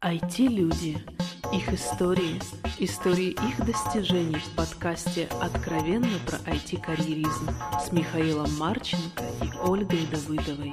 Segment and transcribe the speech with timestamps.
[0.00, 0.96] IT-люди.
[1.52, 2.38] Их истории.
[2.78, 7.48] Истории их достижений в подкасте «Откровенно про IT-карьеризм»
[7.84, 10.72] с Михаилом Марченко и Ольгой Давыдовой.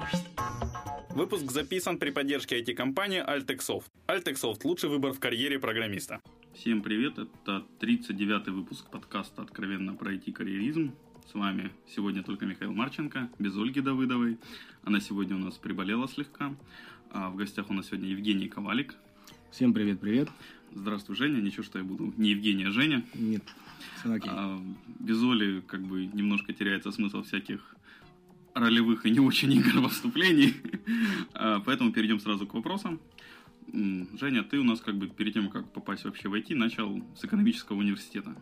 [1.10, 3.86] Выпуск записан при поддержке IT-компании Altexoft.
[4.08, 6.22] Altexoft– лучший выбор в карьере программиста.
[6.54, 10.94] Всем привет, это 39-й выпуск подкаста «Откровенно про IT-карьеризм».
[11.28, 14.38] С вами сегодня только Михаил Марченко, без Ольги Давыдовой.
[14.84, 16.56] Она сегодня у нас приболела слегка.
[17.10, 18.94] А в гостях у нас сегодня Евгений Ковалик.
[19.56, 20.28] Всем привет-привет.
[20.74, 21.40] Здравствуй, Женя.
[21.40, 23.06] Ничего, что я буду не Евгений, а Женя.
[23.14, 23.42] Нет,
[23.98, 24.30] все окей.
[24.30, 24.62] А,
[25.00, 27.74] без Оли как бы немножко теряется смысл всяких
[28.54, 30.54] ролевых и не очень игр во вступлении.
[31.34, 33.00] А, поэтому перейдем сразу к вопросам.
[33.72, 37.24] Женя, ты у нас как бы перед тем, как попасть вообще в IT, начал с
[37.24, 38.36] экономического университета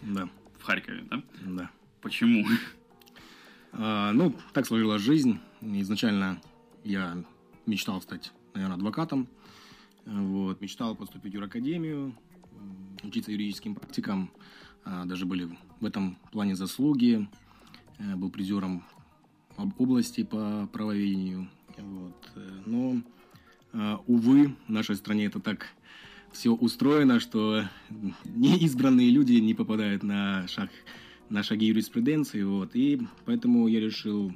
[0.00, 0.26] Да,
[0.58, 1.22] в Харькове, да?
[1.42, 1.70] да.
[2.00, 2.46] Почему?
[3.72, 5.38] А, ну, так сложилась жизнь.
[5.60, 6.40] Изначально
[6.82, 7.22] я
[7.66, 9.28] мечтал стать, наверное, адвокатом.
[10.06, 10.60] Вот.
[10.60, 12.14] Мечтал поступить в юракадемию,
[12.52, 14.30] м, учиться юридическим практикам.
[14.84, 15.48] А, Даже были
[15.80, 17.28] в этом плане заслуги.
[17.98, 18.82] Э, Был призером
[19.56, 21.48] об- области по правоведению.
[21.78, 22.30] Вот.
[22.36, 23.02] Э, Но,
[24.06, 25.66] увы, в нашей стране это так
[26.32, 27.64] все устроено, что
[28.24, 30.70] неизбранные люди не попадают на шаг
[31.28, 34.32] на шаги юриспруденции, вот, и поэтому я решил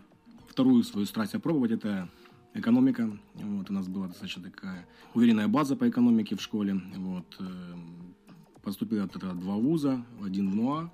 [0.49, 2.11] вторую свою страсть опробовать, это
[2.55, 7.75] экономика, вот, у нас была достаточно такая уверенная база по экономике в школе, вот, э,
[8.63, 10.93] поступил этого два вуза, один в НУА,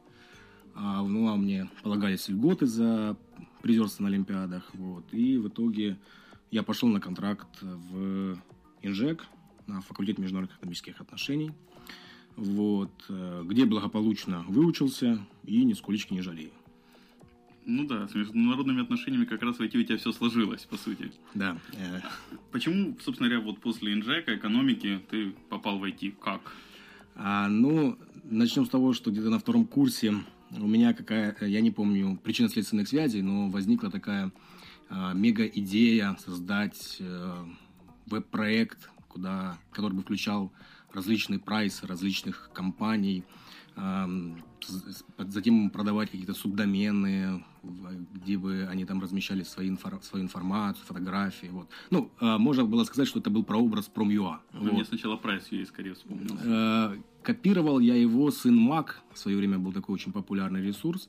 [0.74, 3.16] а в НУА мне полагались льготы за
[3.62, 5.98] призерство на Олимпиадах, вот, и в итоге
[6.50, 8.38] я пошел на контракт в
[8.82, 9.26] Инжек,
[9.66, 11.52] на факультет международных экономических отношений,
[12.36, 16.52] вот, э, где благополучно выучился и нисколечки не жалею.
[17.66, 21.10] Ну да, с международными отношениями как раз в IT у тебя все сложилось, по сути.
[21.34, 22.00] Да, э,
[22.52, 26.14] Почему, собственно говоря, вот после инжека, экономики, ты попал в IT?
[26.22, 26.40] Как?
[27.16, 30.14] а, ну, начнем с того, что где-то на втором курсе
[30.52, 34.32] у меня какая, я не помню причинно-следственных связей, но возникла такая
[34.88, 37.44] а, мега-идея создать э,
[38.06, 40.52] веб-проект, куда, который бы включал
[40.96, 43.22] различные прайсы различных компаний,
[45.18, 47.44] затем продавать какие-то субдомены,
[48.14, 51.48] где бы они там размещали свои инфор- свою информацию, фотографии.
[51.48, 51.68] Вот.
[51.90, 54.38] Ну, а, можно было сказать, что это был прообраз Prom.ua.
[54.52, 54.72] Вот.
[54.72, 56.44] Мне сначала прайс ей скорее вспомнился.
[56.44, 59.00] Э, Копировал я его сын Мак.
[59.12, 61.08] В свое время был такой очень популярный ресурс.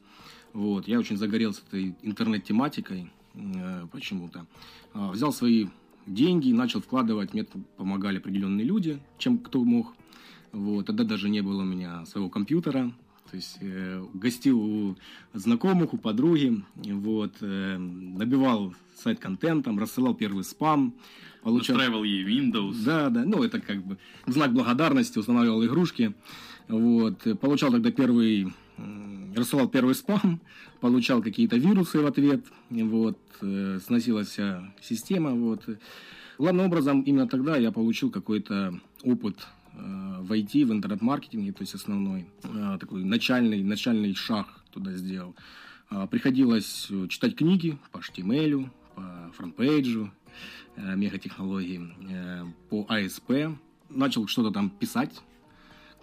[0.53, 0.87] Вот.
[0.87, 4.45] Я очень загорелся этой интернет-тематикой э, почему-то.
[4.93, 5.67] А, Взял свои
[6.07, 7.33] деньги и начал вкладывать.
[7.33, 9.93] Мне помогали определенные люди, чем кто мог.
[10.51, 10.87] Вот.
[10.87, 12.91] Тогда даже не было у меня своего компьютера.
[13.29, 14.95] То есть э, гостил у
[15.33, 20.93] знакомых, у подруги, вот, э, набивал сайт контентом, рассылал первый спам,
[21.43, 21.75] получал...
[21.75, 22.75] Настраивал ей Windows.
[22.85, 26.13] Да, да, ну это как бы в знак благодарности устанавливал игрушки.
[26.69, 28.53] Вот, получал тогда первый,
[29.35, 30.41] рассылал первый спам,
[30.79, 35.63] получал какие-то вирусы в ответ, вот, э, сносилась вся система, вот.
[36.37, 39.77] Главным образом, именно тогда я получил какой-то опыт э,
[40.19, 45.35] в IT, в интернет-маркетинге, то есть основной, э, такой начальный, начальный шаг туда сделал.
[45.89, 50.11] А, Приходилось читать книги по HTML, по FrontPage у,
[50.77, 53.57] мегатехнологии, э, по ASP.
[53.89, 55.21] Начал что-то там писать,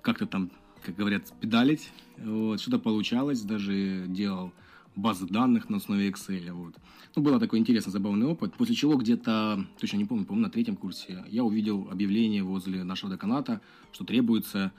[0.00, 0.50] как-то там,
[0.84, 1.90] как говорят, педалить.
[2.18, 4.52] Вот, что-то получалось, даже делал
[4.94, 6.52] базы данных на основе Excel.
[6.52, 6.74] Вот.
[7.16, 8.54] Ну, был такой интересный, забавный опыт.
[8.54, 13.12] После чего где-то, точно не помню, по-моему, на третьем курсе, я увидел объявление возле нашего
[13.12, 13.60] деканата,
[13.92, 14.72] что требуется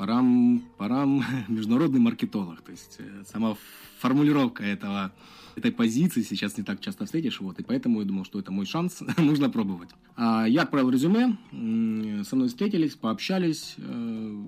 [0.00, 2.62] парам, парам международный маркетолог.
[2.62, 3.54] То есть э, сама
[3.98, 5.12] формулировка этого,
[5.56, 8.64] этой позиции сейчас не так часто встретишь, вот, и поэтому я думал, что это мой
[8.64, 9.90] шанс, нужно пробовать.
[10.16, 11.36] А я отправил резюме,
[12.24, 14.44] со мной встретились, пообщались, э,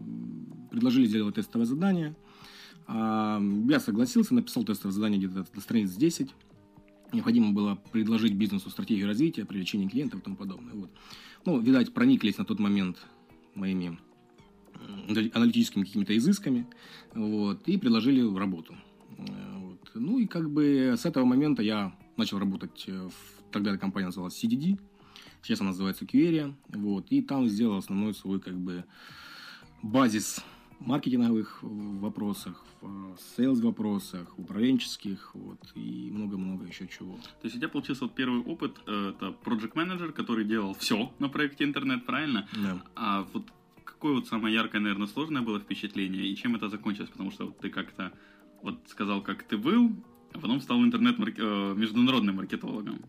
[0.71, 2.17] предложили сделать тестовое задание.
[2.87, 3.39] А,
[3.69, 6.31] Я согласился, написал тестовое задание где-то до страниц 10.
[7.13, 10.73] Необходимо было предложить бизнесу стратегию развития, привлечения клиентов и тому подобное.
[10.73, 10.91] Вот.
[11.45, 12.97] Ну, видать, прониклись на тот момент
[13.55, 13.99] моими
[15.35, 16.67] аналитическими какими-то изысками,
[17.15, 18.75] вот, и предложили работу.
[19.19, 19.91] Э, Вот.
[19.95, 24.07] Ну и как бы с этого момента я начал работать э, в тогда эта компания
[24.07, 24.79] называлась CDD,
[25.43, 28.85] сейчас она называется Qeria, вот, и там сделал основной свой как бы
[29.83, 30.43] базис
[30.81, 37.15] маркетинговых вопросах, в sales вопросах, управленческих, вот, и много-много еще чего.
[37.15, 41.13] То есть у тебя получился вот первый опыт, э, это project менеджер который делал все
[41.19, 42.49] на проекте интернет, правильно?
[42.57, 42.83] Да.
[42.97, 43.45] А вот
[43.85, 47.11] какое вот самое яркое, наверное, сложное было впечатление, и чем это закончилось?
[47.11, 48.13] Потому что вот ты как-то
[48.63, 49.93] вот сказал, как ты был,
[50.33, 53.01] а потом стал интернет э, международным маркетологом.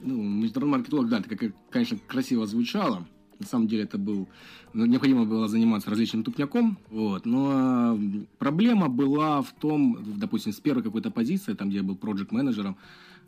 [0.00, 3.06] Ну, международный маркетолог, да, это, как, конечно, красиво звучало.
[3.38, 4.28] На самом деле это был...
[4.72, 6.78] ну, Необходимо было заниматься различным тупняком.
[6.90, 7.26] Вот.
[7.26, 7.98] Но
[8.38, 12.76] проблема была в том, допустим, с первой какой-то позиции, там, где я был проект-менеджером,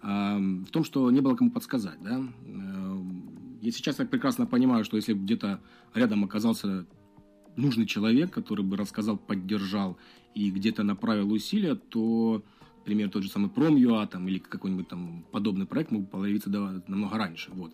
[0.03, 1.99] в том, что не было кому подсказать.
[2.03, 2.23] Да?
[3.65, 5.59] Я сейчас так прекрасно понимаю, что если где-то
[5.95, 6.85] рядом оказался
[7.57, 9.97] нужный человек, который бы рассказал, поддержал
[10.35, 12.45] и где-то направил усилия, то,
[12.81, 17.17] например, тот же самый Prom.ua там, или какой-нибудь там подобный проект мог появиться да, намного
[17.17, 17.53] раньше.
[17.53, 17.73] Вот.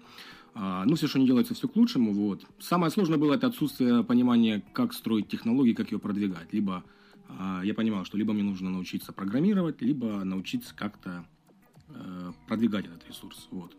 [0.55, 2.13] А, ну, все, что не делается, все к лучшему.
[2.13, 2.47] Вот.
[2.61, 6.53] Самое сложное было это отсутствие понимания, как строить технологии, как ее продвигать.
[6.53, 6.85] Либо
[7.29, 11.27] а, я понимал, что либо мне нужно научиться программировать, либо научиться как-то
[11.89, 13.49] а, продвигать этот ресурс.
[13.51, 13.75] Вот.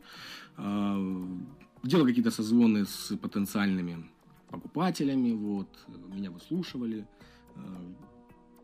[1.84, 4.06] Делал какие-то созвоны с потенциальными
[4.50, 5.68] покупателями, вот,
[6.14, 7.08] меня выслушивали,
[7.56, 7.60] э,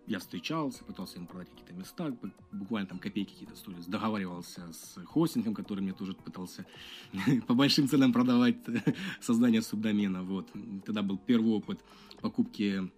[0.08, 2.16] я встречался, пытался им продать какие-то места,
[2.52, 6.66] буквально там копейки какие-то стоили, договаривался с хостингом, который мне тоже пытался
[7.48, 8.58] по большим ценам продавать
[9.22, 10.48] создание субдомена, вот.
[10.86, 11.84] Тогда был первый опыт
[12.22, 12.90] покупки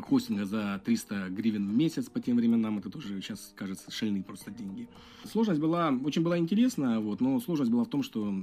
[0.00, 4.50] хостинга за 300 гривен в месяц по тем временам, это тоже сейчас кажется шальные просто
[4.50, 4.88] деньги.
[5.24, 8.34] Сложность была, очень была интересная, вот, но сложность была в том, что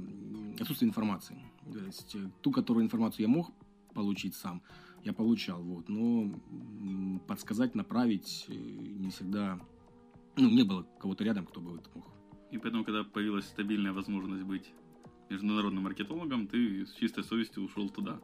[0.58, 1.38] отсутствие информации.
[1.72, 3.50] То есть э, ту, которую информацию я мог
[3.94, 4.62] получить сам,
[5.04, 6.32] я получал, вот, но
[7.26, 9.58] подсказать, направить э, не всегда,
[10.36, 12.06] ну, не было кого-то рядом, кто бы это мог.
[12.50, 14.72] И поэтому, когда появилась стабильная возможность быть
[15.30, 18.18] международным маркетологом, ты с чистой совестью ушел туда.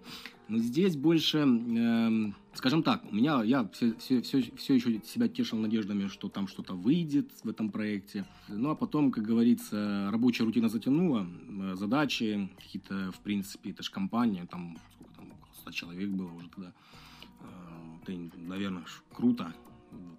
[0.48, 5.28] Ну, здесь больше, э, скажем так, у меня, я все, все, все, все еще себя
[5.28, 8.26] тешил надеждами, что там что-то выйдет в этом проекте.
[8.48, 13.90] Ну, а потом, как говорится, рабочая рутина затянула, э, задачи какие-то, в принципе, это же
[13.90, 16.72] компания, там, сколько там, 100 человек было уже тогда.
[17.40, 19.54] Э, это, наверное, круто,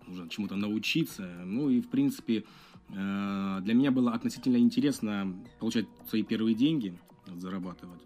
[0.07, 1.43] нужно чему-то научиться.
[1.45, 2.43] Ну, и, в принципе,
[2.89, 6.97] для меня было относительно интересно получать свои первые деньги,
[7.35, 8.01] зарабатывать.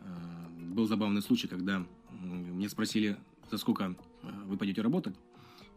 [0.00, 1.84] Э, был забавный случай, когда
[2.20, 3.16] мне спросили,
[3.50, 5.14] за сколько э, вы пойдете работать.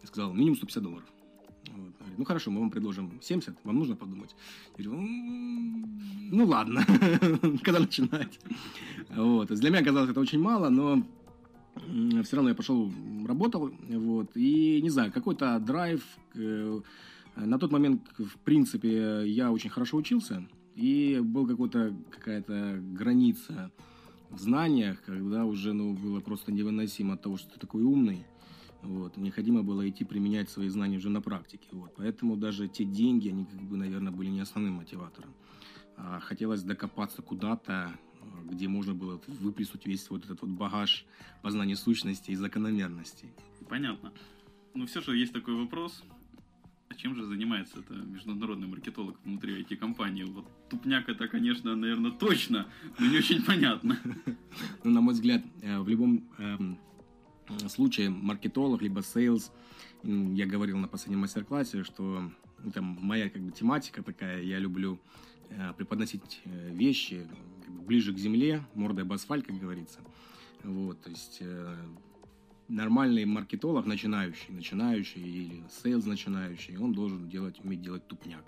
[0.02, 1.06] Я сказал, минимум 150 долларов.
[1.72, 1.98] Вот.
[1.98, 4.36] Говорит, ну хорошо, мы вам предложим 70, вам нужно подумать.
[4.78, 6.86] Я говорю, ну ладно,
[7.64, 8.40] когда начинать.
[9.10, 9.48] Вот.
[9.48, 11.04] Для меня казалось это очень мало, но
[12.24, 12.92] все равно я пошел,
[13.26, 16.02] работал, вот, и не знаю, какой-то драйв,
[17.36, 23.72] на тот момент, в принципе, я очень хорошо учился, и был какой-то, какая-то граница
[24.30, 28.26] в знаниях, когда уже ну, было просто невыносимо от того, что ты такой умный.
[28.82, 29.18] Вот.
[29.18, 31.68] Необходимо было идти применять свои знания уже на практике.
[31.72, 31.94] Вот.
[31.96, 35.34] Поэтому даже те деньги, они, как бы, наверное, были не основным мотиватором.
[35.98, 37.98] А хотелось докопаться куда-то,
[38.44, 41.06] где можно было выплеснуть весь вот этот вот багаж
[41.42, 43.30] познания сущности и закономерностей.
[43.70, 44.12] Понятно.
[44.74, 46.04] Но все же есть такой вопрос,
[46.96, 50.24] чем же занимается это международный маркетолог внутри IT-компании?
[50.24, 52.68] Вот тупняк это, конечно, наверное, точно,
[53.00, 54.00] но не очень понятно.
[54.84, 56.78] Ну, на мой взгляд, э, в любом эм,
[57.68, 59.52] случае маркетолог, либо sales,
[60.04, 62.32] я говорил на последнем мастер-классе, что
[62.64, 65.00] это моя как бы тематика такая, я люблю
[65.50, 67.28] э, преподносить э, вещи
[67.68, 70.00] ближе к земле, мордой об асфальт, как говорится.
[70.64, 71.42] Вот, то есть
[72.68, 78.44] нормальный маркетолог, начинающий, начинающий или sales начинающий, он должен делать, уметь делать тупняк.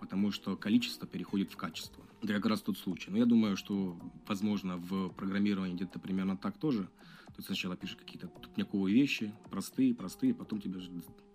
[0.00, 2.04] Потому что количество переходит в качество.
[2.22, 3.10] Это как раз тот случай.
[3.10, 6.84] Но я думаю, что, возможно, в программировании где-то примерно так тоже.
[7.26, 10.80] То есть сначала пишешь какие-то тупняковые вещи, простые, простые, потом тебе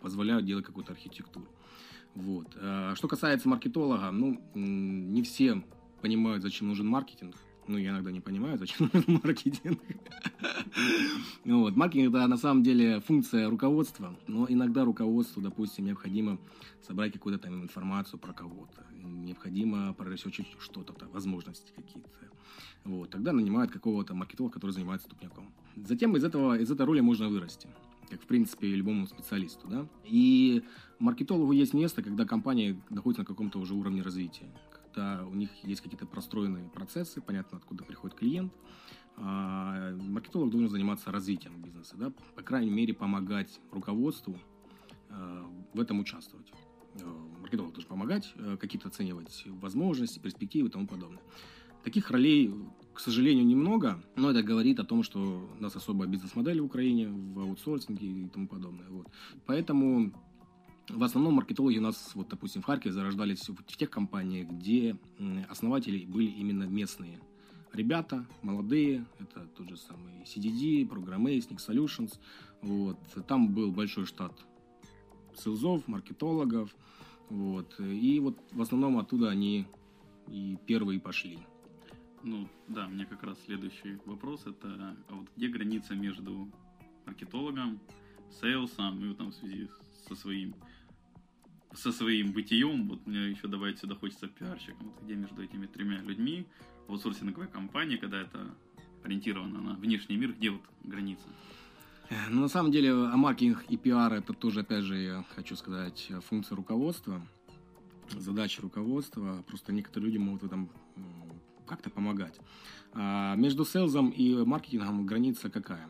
[0.02, 1.48] позволяют делать какую-то архитектуру.
[2.16, 2.56] Вот.
[2.60, 5.64] А что касается маркетолога, ну, не все
[6.02, 7.36] понимают, зачем нужен маркетинг.
[7.70, 9.80] Ну, я иногда не понимаю, зачем нужен маркетинг.
[11.46, 11.76] ну, вот.
[11.76, 16.40] Маркетинг– это на самом деле функция руководства, но иногда руководству, допустим, необходимо
[16.82, 22.10] собрать какую-то там информацию про кого-то, необходимо проресечить что-то, там, возможности какие-то.
[22.86, 23.12] Вот.
[23.12, 25.54] Тогда нанимают какого-то маркетолога, который занимается ступняком.
[25.76, 27.70] Затем из, этого, из этой роли можно вырасти
[28.10, 29.86] как, в принципе, любому специалисту, да.
[30.04, 30.64] И
[30.98, 34.48] маркетологу есть место, когда компания находится на каком-то уже уровне развития
[34.94, 38.54] когда у них есть какие-то простроенные процессы, понятно, откуда приходит клиент.
[39.18, 44.38] А, маркетолог должен заниматься развитием бизнеса, да, по крайней мере, помогать руководству
[45.10, 46.52] а, в этом участвовать.
[47.02, 51.22] А, маркетолог должен помогать, какие-то оценивать возможности, перспективы и тому подобное.
[51.84, 52.54] Таких ролей,
[52.94, 57.08] к сожалению, немного, но это говорит о том, что у нас особая бизнес-модель в Украине,
[57.08, 58.88] в аутсорсинге и тому подобное.
[58.90, 59.08] Вот.
[59.46, 60.14] Поэтому
[60.90, 64.98] в основном маркетологи у нас, вот, допустим, в Харькове зарождались в тех компаниях, где
[65.50, 67.20] основатели были именно местные.
[67.74, 72.20] Ребята, молодые, это тот же самый CDD, Programmace, Nick Solutions.
[72.62, 72.98] Вот.
[73.28, 74.34] Там был большой штат
[75.38, 76.76] селзов, маркетологов.
[77.30, 77.80] Вот.
[77.80, 79.68] И вот в основном оттуда они
[80.28, 81.40] и первые пошли.
[82.24, 86.52] Ну, да, мне как раз следующий вопрос, это а вот где граница между
[87.06, 87.80] маркетологом,
[88.42, 89.70] сейлсом и вот там в связи
[90.08, 90.54] со своим
[91.74, 96.02] со своим бытием, вот мне еще добавить сюда хочется пиарщиком, вот где между этими тремя
[96.02, 96.46] людьми,
[96.88, 98.56] аутсорсинговая компания, когда это
[99.04, 101.28] ориентировано на внешний мир, где вот граница?
[102.30, 106.12] Ну, на самом деле, а маркетинг и пиар это тоже, опять же, я хочу сказать,
[106.28, 107.22] функция руководства,
[108.12, 109.44] задача руководства.
[109.48, 110.70] Просто некоторые люди могут в этом
[111.68, 112.40] как-то помогать.
[112.94, 115.88] А между селзом и маркетингом граница какая?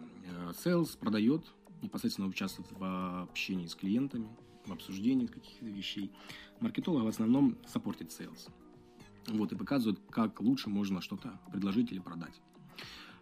[0.62, 1.46] Селс продает,
[1.82, 4.28] непосредственно участвует в общении с клиентами,
[4.66, 6.12] в обсуждении каких-то вещей.
[6.60, 8.50] Маркетолог в основном саппортит sales.
[9.28, 12.42] Вот, и показывает, как лучше можно что-то предложить или продать.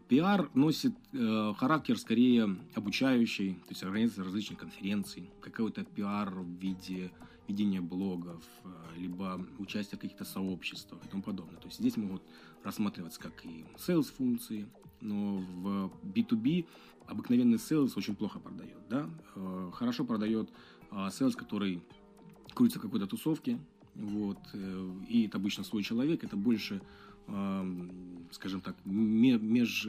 [0.08, 7.12] Пиар носит э, характер скорее обучающий, то есть организация различных конференций, какой-то пиар в виде
[7.48, 11.58] ведения блогов, э, либо участия в каких-то сообществах и тому подобное.
[11.58, 12.22] То есть здесь могут
[12.64, 14.70] рассматриваться как и sales функции,
[15.02, 16.66] но в B2B
[17.06, 18.78] обыкновенный sales очень плохо продает.
[18.90, 19.10] Да?
[19.36, 20.50] Э, хорошо продает
[20.92, 21.82] э, sales, который
[22.54, 23.60] крутится какой-то тусовке,
[23.96, 26.82] вот, э, и это обычно свой человек, это больше
[28.32, 29.86] скажем так, меж,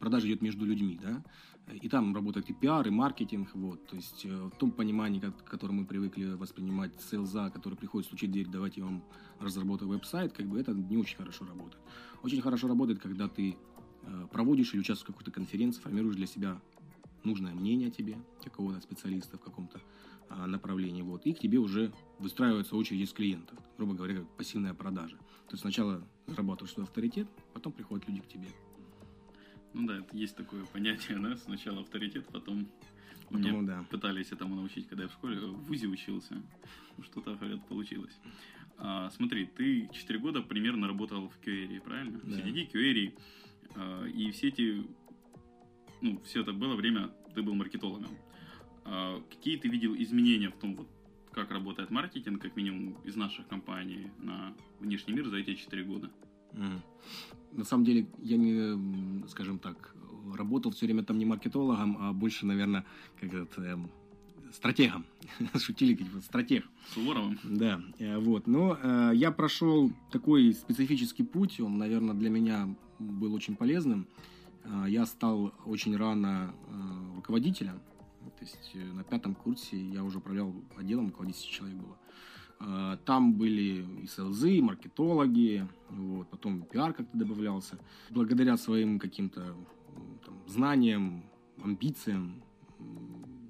[0.00, 1.22] продажа идет между людьми, да,
[1.70, 5.44] и там работает и пиар, и маркетинг, вот, то есть э, в том понимании, как,
[5.44, 9.02] которое мы привыкли воспринимать селза, который приходит стучить в дверь, давайте я вам
[9.38, 11.82] разработаю веб-сайт, как бы это не очень хорошо работает.
[12.22, 13.56] Очень хорошо работает, когда ты
[14.02, 16.60] э, проводишь или участвуешь в какой-то конференции, формируешь для себя
[17.24, 19.80] нужное мнение о тебе, какого-то специалиста в каком-то
[20.28, 24.74] а, направлении, вот, и к тебе уже выстраивается очередь из клиентов, грубо говоря, как пассивная
[24.74, 25.16] продажа.
[25.16, 28.48] То есть сначала зарабатываешь свой авторитет, потом приходят люди к тебе.
[29.74, 32.68] Ну да, это есть такое понятие, да, сначала авторитет, потом
[33.32, 33.84] потом, меня да.
[33.90, 36.42] пытались этому научить, когда я в школе, в ВУЗе учился.
[37.02, 38.16] Что-то, говорят, получилось.
[38.78, 42.20] А, смотри, ты 4 года примерно работал в QA, правильно?
[42.22, 42.36] Да.
[42.36, 43.18] CDD, QA,
[43.76, 44.86] а, и все эти,
[46.02, 48.10] ну, все это было время, ты был маркетологом.
[48.84, 50.88] А, какие ты видел изменения в том, вот,
[51.30, 56.10] как работает маркетинг, как минимум из наших компаний на внешний мир за эти 4 года?
[56.52, 56.80] Mm.
[57.52, 59.94] На самом деле, я не, скажем так,
[60.34, 62.84] работал все время там не маркетологом, а больше, наверное,
[63.20, 63.90] как это, эм,
[64.52, 65.06] стратегом.
[65.58, 66.66] Шутили, типа, стратег.
[66.94, 67.38] Суворовым.
[67.44, 68.46] Да, э, вот.
[68.46, 74.06] Но э, я прошел такой специфический путь, он, наверное, для меня был очень полезным.
[74.18, 74.32] Э,
[74.86, 77.80] я стал очень рано э, руководителем,
[78.38, 81.96] то есть э, на пятом курсе я уже управлял отделом, около 10 человек было.
[82.60, 87.78] А, там были и селзы, и маркетологи, вот, потом пиар как-то добавлялся.
[88.10, 89.54] Благодаря своим каким-то
[90.24, 91.24] там, знаниям,
[91.62, 92.42] амбициям,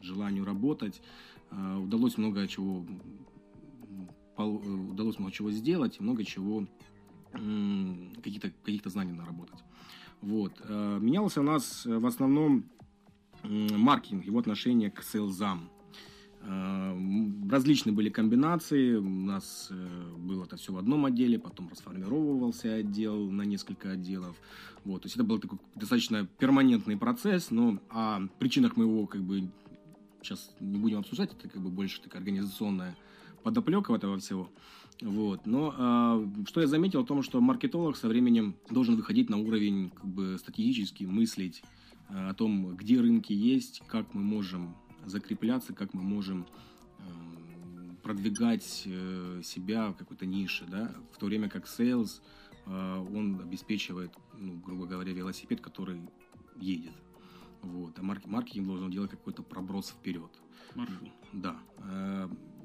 [0.01, 1.03] желанию работать,
[1.51, 2.87] а, удалось много чего
[4.37, 6.67] удалось много чего сделать, много чего
[7.31, 9.63] каких-то каких знаний наработать.
[10.23, 10.55] Вот.
[10.65, 12.65] А, менялся у нас в основном
[13.45, 15.69] маркетинг, его отношение к сейлзам.
[16.45, 16.97] Э,
[17.51, 18.95] различные были комбинации.
[18.95, 24.37] У нас э, было это все в одном отделе, потом расформировывался отдел на несколько отделов.
[24.85, 29.23] Вот, то есть это был такой достаточно перманентный процесс, но о причинах мы его как
[29.23, 29.49] бы
[30.21, 32.97] сейчас не будем обсуждать, это как бы больше такая организационная
[33.45, 34.51] подоплека этого всего.
[35.03, 35.47] Вот.
[35.47, 39.91] Но э, что я заметил о том, что маркетолог со временем должен выходить на уровень
[39.91, 41.63] как бы стратегический, мыслить
[42.13, 46.47] Э, о том, где рынки есть, как мы можем закрепляться, как мы можем
[46.99, 47.03] э,
[48.03, 52.21] продвигать э, себя в какой-то нише, да, в то время как sales,
[52.65, 56.01] он обеспечивает, ну, грубо говоря, велосипед, который
[56.61, 56.93] едет.
[57.61, 57.99] Вот.
[57.99, 60.31] А маркетинг должен делать какой-то проброс вперед.
[60.77, 61.11] Маршрут.
[61.33, 61.57] Да.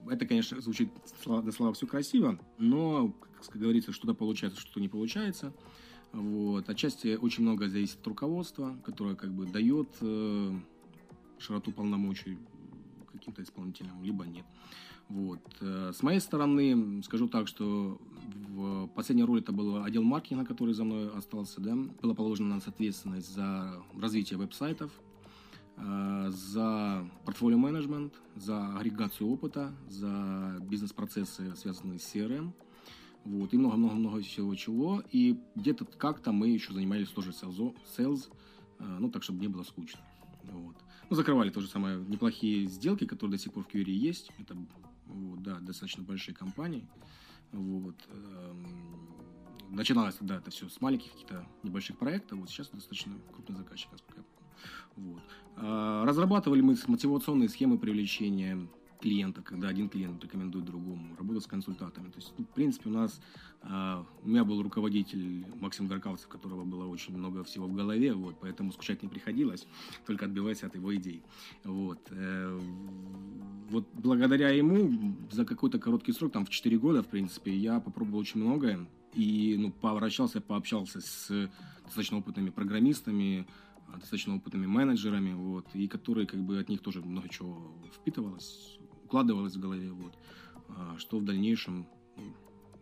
[0.10, 0.90] Это, конечно, звучит
[1.26, 3.14] до слова все красиво, но,
[3.48, 5.54] как говорится, что-то получается, что-то не получается.
[6.14, 6.70] Вот.
[6.70, 10.54] Отчасти очень много зависит от руководства, которое как бы дает э,
[11.38, 12.38] широту полномочий
[13.12, 14.46] каким-то исполнителям, либо нет.
[15.10, 15.42] Вот.
[15.62, 18.00] Э, с моей стороны, скажу так, что
[18.50, 21.62] в последней роли это был отдел маркетинга, который за мной остался.
[21.62, 21.76] Да?
[22.02, 24.92] Была положена на нас ответственность за развитие веб-сайтов,
[25.78, 32.52] за портфолио менеджмент, за агрегацию опыта, за бизнес-процессы, связанные с CRM–
[33.28, 35.04] вот, и много-много-много всего чего.
[35.12, 38.32] И где-то как-то мы еще занимались тоже sales,
[38.80, 40.00] ну, так, чтобы не было скучно.
[40.44, 40.78] Вот.
[41.10, 44.32] Ну, закрывали то же самое неплохие сделки, которые до сих пор в QRE есть.
[44.38, 44.56] Это,
[45.08, 46.88] вот, да, достаточно большие компании.
[47.52, 47.96] Вот.
[49.70, 52.40] Начиналось тогда это все с маленьких каких-то небольших проектов.
[52.40, 54.37] Вот сейчас достаточно крупный заказчик, насколько я.
[54.96, 55.22] Вот.
[55.56, 58.68] А, разрабатывали мы мотивационные схемы привлечения
[59.00, 62.10] клиента, когда один клиент рекомендует другому, работа с консультантами.
[62.10, 63.22] То есть, ну, в принципе, у нас,
[63.64, 68.14] э, у меня был руководитель Максим Горкавцев, у которого было очень много всего в голове,
[68.14, 69.68] вот, поэтому скучать не приходилось,
[70.06, 71.22] только отбиваясь от его идей.
[71.64, 72.60] Вот, э,
[73.70, 78.20] вот благодаря ему за какой-то короткий срок, там в 4 года, в принципе, я попробовал
[78.20, 81.50] очень многое, и ну, повращался, пообщался с
[81.84, 83.48] достаточно опытными программистами,
[83.94, 89.56] достаточно опытными менеджерами, вот, и которые как бы от них тоже много чего впитывалось, укладывалось
[89.56, 90.14] в голове, вот,
[90.70, 92.34] а, что в дальнейшем ну,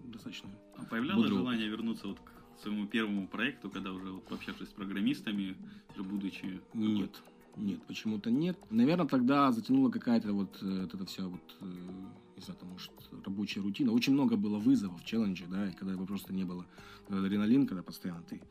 [0.03, 0.49] достаточно.
[0.77, 1.41] А появлялось бодрого.
[1.41, 5.55] желание вернуться вот к своему первому проекту, когда уже вот пообщавшись с программистами,
[5.93, 6.61] уже будучи...
[6.73, 7.21] Нет,
[7.55, 8.57] нет, почему-то нет.
[8.69, 11.65] Наверное, тогда затянула какая-то вот, э, вот эта вся вот, э,
[12.35, 12.91] не знаю, там, может,
[13.23, 13.91] рабочая рутина.
[13.91, 16.65] Очень много было вызовов, челленджей, да, и когда его просто не было
[17.07, 18.41] адреналин, когда постоянно ты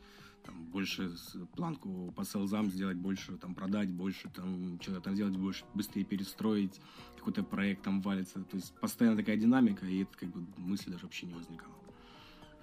[0.45, 1.11] там, больше
[1.57, 6.81] планку по селзам сделать, больше там продать, больше там что-то там сделать, больше быстрее перестроить,
[7.17, 8.45] какой-то проект там валится.
[8.45, 11.75] То есть постоянно такая динамика, и это как бы мысли даже вообще не возникало.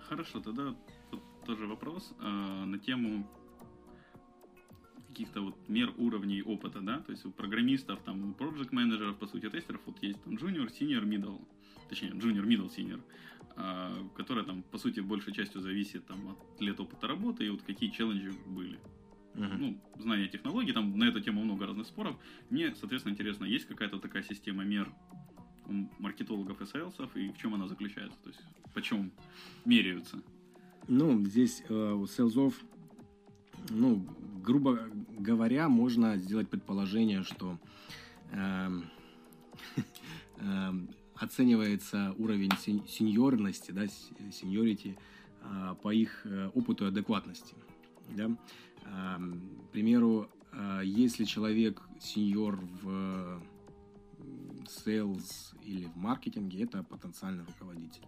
[0.07, 0.75] Хорошо, тогда
[1.45, 3.27] тоже вопрос э, на тему
[5.07, 9.27] каких-то вот мер уровней опыта, да, то есть у программистов, там, у проект менеджеров, по
[9.27, 11.41] сути, тестеров, вот есть там junior, senior, middle,
[11.89, 13.01] точнее, junior, middle, senior,
[14.21, 17.89] которая там, по сути, большей частью зависит там, от лет опыта работы и вот какие
[17.89, 18.79] челленджи были.
[19.33, 19.57] Uh-huh.
[19.57, 22.15] Ну, знание технологий, там на эту тему много разных споров.
[22.51, 24.93] Мне, соответственно, интересно, есть какая-то такая система мер
[25.65, 28.19] у маркетологов и sales ов, и в чем она заключается?
[28.23, 28.41] То есть,
[28.75, 29.11] почем
[29.65, 30.21] меряются?
[30.87, 32.53] Ну, здесь э, у sales ов,
[33.69, 34.05] ну,
[34.43, 34.87] грубо
[35.17, 37.57] говоря, можно сделать предположение, что
[38.31, 38.69] э,
[40.37, 40.71] э,
[41.21, 42.51] оценивается уровень
[42.87, 43.87] senior ности, да,
[44.31, 44.97] seniority
[45.43, 47.55] а, по их э, опыту и адекватности.
[48.09, 48.29] Да?
[48.83, 53.41] К примеру, а, если человек senior в
[54.65, 58.05] sales или в маркетинге, это потенциальный руководитель.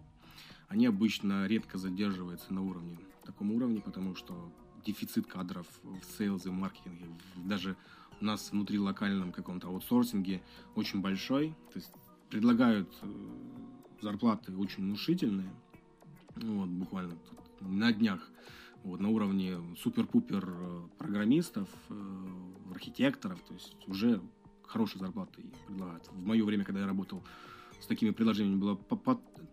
[0.68, 4.52] Они обычно редко задерживаются на уровне, таком уровне, потому что
[4.84, 7.06] дефицит кадров в sales и в маркетинге,
[7.36, 7.76] даже
[8.20, 10.42] у нас внутри локальном каком-то аутсорсинге
[10.74, 11.54] очень большой.
[11.72, 11.92] То есть
[12.34, 13.06] предлагают э,
[14.00, 15.52] зарплаты очень внушительные,
[16.34, 17.16] вот, буквально
[17.60, 18.28] на днях,
[18.82, 21.94] вот, на уровне супер-пупер э, программистов, э,
[22.72, 24.20] архитекторов, то есть уже
[24.66, 26.08] хорошие зарплаты предлагают.
[26.08, 27.22] В мое время, когда я работал
[27.80, 28.76] с такими предложениями, было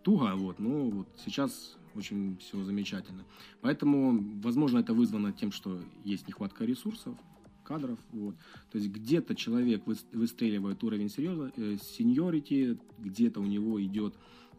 [0.02, 3.22] туго, вот, но вот сейчас очень все замечательно.
[3.60, 7.16] Поэтому, возможно, это вызвано тем, что есть нехватка ресурсов,
[7.62, 7.98] кадров.
[8.12, 8.34] Вот.
[8.70, 14.14] То есть где-то человек выстреливает уровень э, сеньорити, где-то у него идет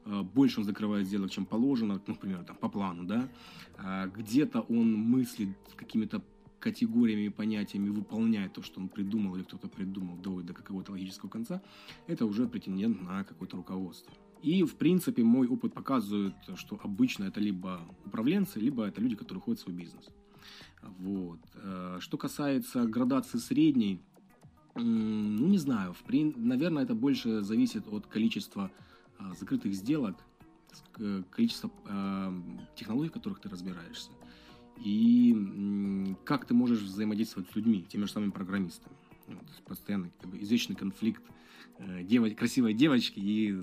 [0.06, 3.30] э, больше он закрывает сделок, чем положено, ну, например, там, по плану, да,
[3.78, 6.22] а где-то он мыслит какими-то
[6.60, 11.30] категориями и понятиями, выполняет то, что он придумал или кто-то придумал, доводит до какого-то логического
[11.30, 11.62] конца,
[12.08, 14.14] это уже претендент на какое-то руководство.
[14.42, 19.42] И, в принципе, мой опыт показывает, что обычно это либо управленцы, либо это люди, которые
[19.42, 20.10] ходят в свой бизнес.
[20.82, 21.40] Вот.
[21.56, 24.02] Э, что касается градации средней,
[24.76, 26.34] ну, не знаю, в при...
[26.36, 28.72] наверное, это больше зависит от количества
[29.20, 30.16] а, закрытых сделок,
[31.30, 32.34] количества а,
[32.76, 34.10] технологий, в которых ты разбираешься,
[34.78, 38.96] и как ты можешь взаимодействовать с людьми, теми же самыми программистами.
[39.28, 41.24] Вот, постоянно как бы, извечный конфликт
[41.80, 42.36] Э, дев...
[42.36, 43.56] красивой девочки и,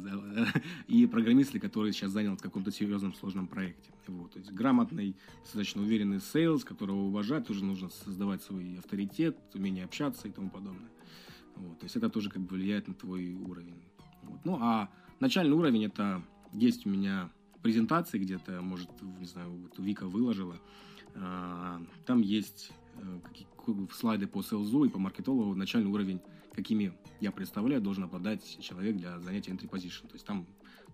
[0.88, 3.90] и программисты, который сейчас занял в каком-то серьезном сложном проекте.
[4.08, 4.32] Вот.
[4.32, 10.26] То есть грамотный, достаточно уверенный sales, которого уважать, тоже нужно создавать свой авторитет, умение общаться
[10.26, 10.90] и тому подобное.
[11.56, 11.78] Вот.
[11.78, 13.82] То есть это тоже как бы влияет на твой уровень.
[14.22, 14.44] Вот.
[14.44, 17.30] Ну а начальный уровень это есть у меня
[17.62, 20.58] презентации где-то, может, не знаю, вот Вика выложила.
[21.14, 23.18] А, там есть э,
[23.92, 26.20] слайды по селзу и по маркетологу начальный уровень
[26.54, 30.06] какими я представляю, должен обладать человек для занятия entry position.
[30.08, 30.46] То есть там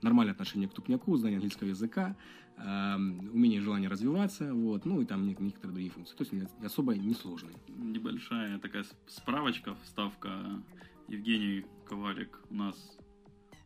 [0.02, 2.16] нормальное отношение к тупняку, знание английского языка,
[2.56, 6.16] э, умение и желание развиваться, вот, ну и там некоторые другие функции.
[6.16, 7.54] То есть особо несложные.
[7.68, 10.62] Небольшая такая справочка, вставка.
[11.08, 12.98] Евгений Ковалик у нас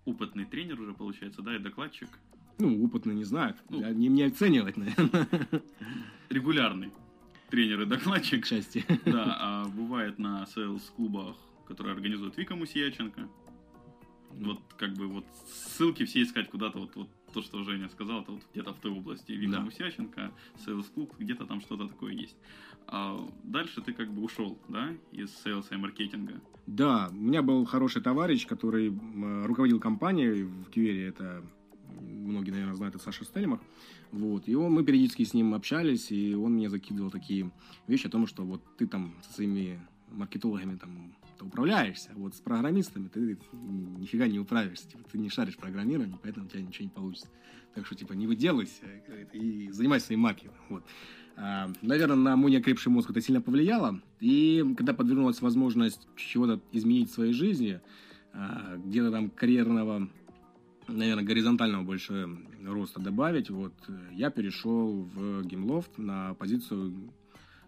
[0.05, 2.09] опытный тренер уже получается, да, и докладчик.
[2.59, 5.26] Ну, опытный не знаю, ну, не мне оценивать, наверное.
[6.29, 6.92] Регулярный
[7.48, 8.46] тренер и докладчик.
[8.46, 8.85] Части.
[9.07, 11.37] Да, а бывает на сейлс-клубах
[11.71, 13.29] который организует Вика Мусияченко.
[14.33, 18.33] Вот как бы вот ссылки все искать куда-то, вот, вот то, что Женя сказал, это
[18.33, 19.33] вот где-то в той области.
[19.33, 19.61] Вика да.
[19.61, 20.33] Мусяченко,
[20.67, 22.37] Sales Club, где-то там что-то такое есть.
[22.87, 26.41] А дальше ты как бы ушел, да, из сейлса и маркетинга.
[26.67, 28.93] Да, у меня был хороший товарищ, который
[29.47, 31.45] руководил компанией в Кивере, это
[32.01, 33.61] многие, наверное, знают, это Саша Стельмах.
[34.11, 34.49] Вот.
[34.49, 37.51] И он, мы периодически с ним общались, и он мне закидывал такие
[37.87, 39.81] вещи о том, что вот ты там со своими
[40.11, 45.31] маркетологами там ты управляешься, а вот с программистами ты нифига не управишься, типа, ты не
[45.31, 47.29] шаришь программирование, поэтому у тебя ничего не получится.
[47.74, 48.85] Так что, типа, не выделывайся
[49.33, 50.59] и занимайся своим маркетингом.
[50.68, 50.85] Вот.
[51.37, 54.03] А, наверное, на мой неокрепший мозг это сильно повлияло.
[54.18, 57.81] И когда подвернулась возможность чего-то изменить в своей жизни,
[58.33, 60.11] а, где-то там карьерного,
[60.88, 62.29] наверное, горизонтального больше
[62.62, 63.72] роста добавить, вот
[64.12, 67.12] я перешел в Gameloft на позицию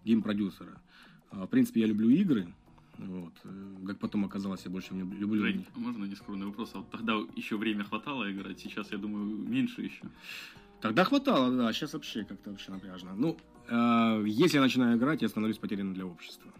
[0.04, 0.82] game-продюсера.
[1.30, 2.52] А, в принципе, я люблю игры,
[2.98, 3.32] вот.
[3.86, 5.42] Как потом оказалось, я больше не люблю.
[5.42, 6.70] Жень, можно нескромный вопрос?
[6.74, 10.04] А вот тогда еще время хватало играть, сейчас, я думаю, меньше еще.
[10.80, 13.14] Тогда хватало, да, сейчас вообще как-то вообще напряжно.
[13.14, 13.36] Ну,
[13.68, 16.50] э, если я начинаю играть, я становлюсь потерянным для общества.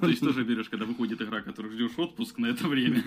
[0.00, 3.02] То есть тоже берешь, когда выходит игра, которую ждешь отпуск на это время?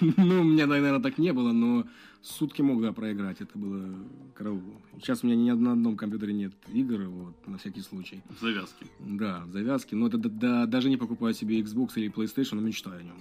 [0.00, 1.86] Ну, у меня, наверное, так не было, но
[2.22, 3.40] сутки мог, да, проиграть.
[3.40, 3.94] Это было
[4.34, 4.80] караул.
[4.98, 8.22] Сейчас у меня ни на одном компьютере нет игр, вот, на всякий случай.
[8.28, 8.86] В завязке.
[9.00, 9.96] Да, в завязке.
[9.96, 13.16] Но это да, даже не покупаю себе Xbox или PlayStation, но мечтаю о нем.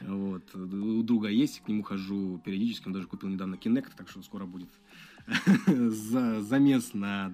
[0.00, 0.54] Вот.
[0.54, 2.86] У друга есть, к нему хожу периодически.
[2.86, 4.68] Он даже купил недавно Kinect, так что скоро будет
[6.40, 7.32] замес на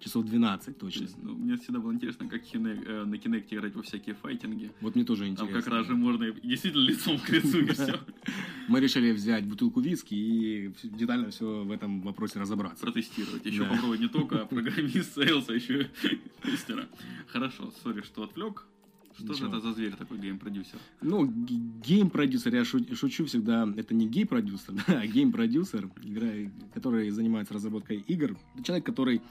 [0.00, 1.02] часов 12 точно.
[1.02, 4.72] Есть, ну, мне всегда было интересно, как Kinect, э, на Kinect играть во всякие файтинги.
[4.80, 5.52] Вот мне тоже интересно.
[5.52, 8.00] Там как раз же можно действительно лицом к лицу и все.
[8.68, 12.84] Мы решили взять бутылку виски и детально все в этом вопросе разобраться.
[12.84, 13.44] Протестировать.
[13.44, 15.88] Еще попробовать не только программист, sales, а еще
[16.42, 16.88] тестера.
[17.28, 18.66] Хорошо, sorry, что отвлек.
[19.16, 19.36] Что Ничего.
[19.36, 20.78] же это за зверь такой game-продюсер?
[21.00, 25.88] Ну, game-продюсер, я шучу всегда, это не гей-продюсер, а game-продюсер,
[26.74, 28.36] который занимается разработкой игр.
[28.54, 29.22] Это человек, который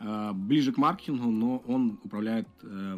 [0.00, 2.96] э, ближе к маркетингу, но он управляет э,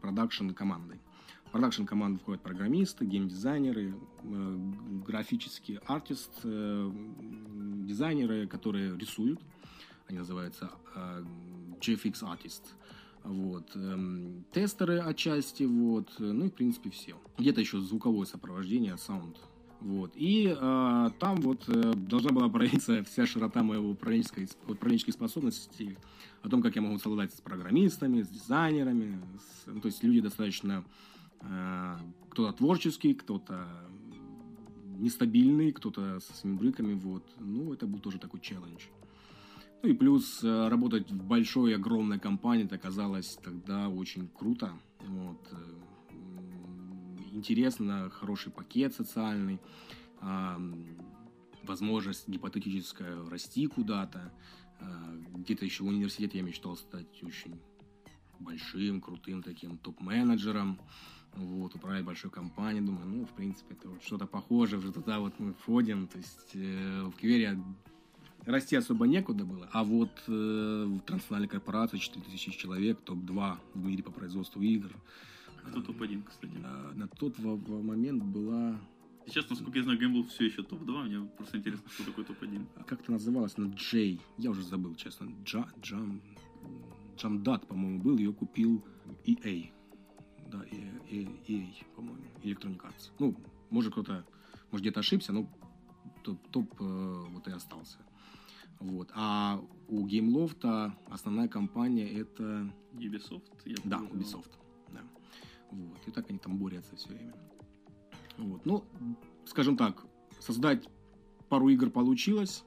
[0.00, 1.00] production-командой.
[1.46, 4.58] В production команду входят программисты, геймдизайнеры, э,
[5.04, 6.92] графические артист, э,
[7.84, 9.40] дизайнеры, которые рисуют.
[10.06, 11.24] Они называются э,
[11.80, 12.62] GFX Artist
[13.24, 17.16] вот, эм, тестеры отчасти, вот, ну и, в принципе, все.
[17.38, 19.36] Где-то еще звуковое сопровождение, саунд,
[19.84, 20.12] вот.
[20.14, 25.98] И э, там вот э, должна была проявиться вся широта моего управленческой, управленческой способности,
[26.42, 29.20] о том, как я могу совладать с программистами, с дизайнерами.
[29.38, 30.84] С, ну, то есть люди достаточно
[31.42, 31.96] э,
[32.30, 33.66] кто-то творческий, кто-то
[34.98, 36.94] нестабильный, кто-то со своими брыками.
[36.94, 37.24] Вот.
[37.38, 38.84] Ну, это был тоже такой челлендж.
[39.82, 44.72] Ну и плюс э, работать в большой, огромной компании, это казалось тогда очень круто.
[45.00, 45.48] Вот.
[45.52, 45.56] Э,
[47.32, 49.60] интересно, хороший пакет социальный,
[51.62, 54.32] возможность гипотетическая расти куда-то.
[54.80, 57.60] Э, где-то еще в университете я мечтал стать очень
[58.38, 60.78] большим, крутым таким топ-менеджером,
[61.34, 65.38] вот, управлять большой компанией, думаю, ну, в принципе, это вот что-то похожее, уже туда вот
[65.38, 67.58] мы входим, то есть э, в Кивере
[68.46, 69.68] расти особо некуда было.
[69.72, 74.90] А вот э, в транснациональной корпорации 4000 человек, топ-2 в мире по производству игр.
[75.68, 76.52] Кто топ-1, кстати?
[76.54, 78.78] На, на тот момент была...
[79.26, 81.04] Сейчас, насколько я знаю, Гэмбл все еще топ-2.
[81.04, 82.66] Мне просто интересно, что такое топ-1.
[82.76, 83.56] А как это называлось?
[83.56, 84.20] На Джей.
[84.36, 85.30] Я уже забыл, честно.
[85.44, 86.20] Джа, Джам...
[87.16, 88.18] Джамдат, по-моему, был.
[88.18, 88.84] Ее купил
[89.24, 89.70] EA.
[90.50, 92.24] Да, EA, EA по-моему.
[92.42, 93.10] Electronic Arts.
[93.18, 93.34] Ну,
[93.70, 94.26] может, кто-то...
[94.70, 95.48] Может, где-то ошибся, но
[96.22, 97.98] топ, топ э, вот и остался.
[98.84, 99.10] Вот.
[99.14, 102.70] А у Геймлофта основная компания это...
[102.92, 103.42] Ubisoft?
[103.64, 104.20] Я да, понимаю.
[104.20, 104.50] Ubisoft.
[104.92, 105.00] Да.
[105.70, 105.98] Вот.
[106.06, 107.34] И так они там борются все время.
[108.36, 108.66] Вот.
[108.66, 108.84] Ну,
[109.46, 110.04] скажем так,
[110.38, 110.86] создать
[111.48, 112.64] пару игр получилось.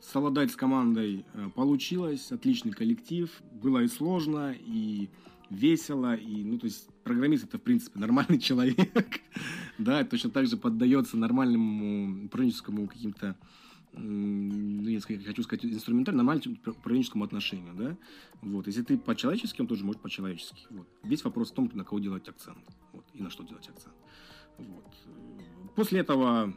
[0.00, 2.32] Совладать с командой э, получилось.
[2.32, 3.30] Отличный коллектив.
[3.52, 5.10] Было и сложно, и
[5.48, 6.16] весело.
[6.16, 9.20] И, ну, то есть, программист это, в принципе, нормальный человек.
[9.78, 13.36] да, точно так же поддается нормальному управленческому каким-то
[13.92, 17.96] ну, я хочу сказать, инструментально, нормальному управленческому отношению, да,
[18.40, 22.00] вот, если ты по-человечески, он тоже может по-человечески, вот, весь вопрос в том, на кого
[22.00, 23.94] делать акцент, вот, и на что делать акцент,
[24.58, 24.94] вот.
[25.76, 26.54] После этого,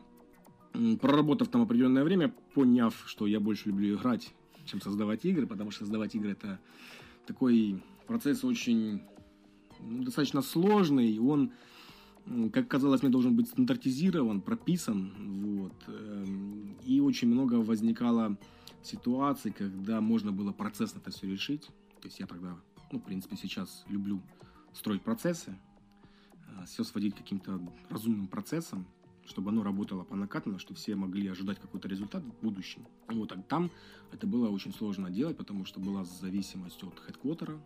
[1.01, 4.33] проработав там определенное время, поняв, что я больше люблю играть,
[4.65, 6.59] чем создавать игры, потому что создавать игры это
[7.25, 9.01] такой процесс очень
[9.79, 11.51] ну, достаточно сложный, и он
[12.51, 15.13] как казалось мне, должен быть стандартизирован, прописан.
[15.43, 15.73] Вот.
[15.87, 18.37] Эм, и очень много возникало
[18.81, 21.67] ситуаций, когда можно было процессно это все решить.
[22.01, 22.57] То есть я тогда,
[22.91, 24.21] ну, в принципе, сейчас люблю
[24.73, 25.57] строить процессы,
[26.47, 28.85] э, все сводить каким-то разумным процессам,
[29.25, 32.85] чтобы оно работало по накатанно, чтобы все могли ожидать какой-то результат в будущем.
[33.07, 33.71] Вот, а там
[34.11, 37.59] это было очень сложно делать, потому что была зависимость от хедквотера,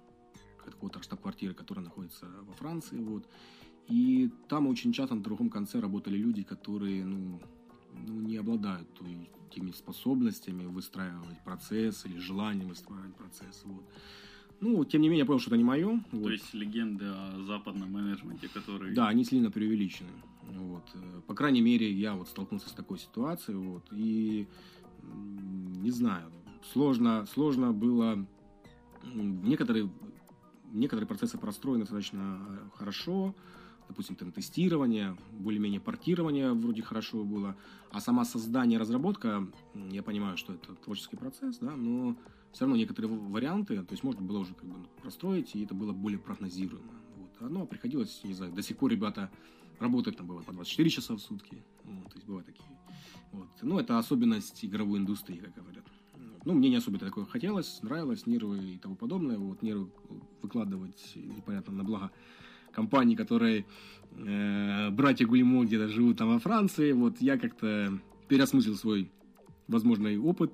[0.58, 3.28] хедквотер штаб-квартиры, которая находится во Франции, вот,
[3.90, 7.42] и там очень часто на другом конце работали люди, которые, ну,
[8.08, 13.64] ну не обладают той, теми способностями выстраивать процесс или желанием выстраивать процесс.
[13.66, 13.84] Вот.
[14.62, 16.04] Ну, тем не менее, я понял, что это не мое.
[16.12, 16.30] То Вот.
[16.30, 18.94] есть легенды о западном менеджменте, который...
[18.94, 20.10] Да, они сильно преувеличены.
[20.52, 20.84] Вот.
[21.28, 23.58] По крайней мере, я вот столкнулся с такой ситуацией.
[23.58, 24.48] Вот, и
[25.82, 26.32] не знаю,
[26.74, 28.26] сложно, сложно было.
[29.14, 29.90] Некоторые,
[30.72, 33.34] некоторые процессы простроены достаточно э, хорошо.
[33.90, 37.58] Допустим, там тестирование, более-менее портирование вроде хорошо было.
[37.92, 42.16] А сама создание, разработка, я понимаю, что это творческий процесс, да, но
[42.52, 45.74] все равно некоторые варианты, то есть можно было уже как бы ну, простроить, и это
[45.74, 46.92] было более прогнозируемо.
[47.18, 47.32] Вот.
[47.42, 49.32] Оно приходилось, не знаю, до сих пор ребята
[49.80, 51.64] работают там бывает по 24 часа в сутки.
[51.84, 52.70] Вот, то есть бывают такие.
[53.32, 53.50] Вот.
[53.62, 55.86] Ну, это особенность игровой индустрии, как говорят.
[56.46, 59.38] Ну, мне не особо такое хотелось, нравилось, нервы и тому подобное.
[59.38, 59.90] Вот, нервы
[60.42, 62.12] выкладывать, непонятно, на благо
[62.72, 63.66] компаний, которые
[64.12, 66.92] э, братья Гульмо где-то живут там во Франции.
[66.92, 69.12] Вот я как-то переосмыслил свой
[69.68, 70.52] возможный опыт.